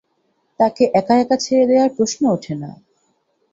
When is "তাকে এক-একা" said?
0.59-1.35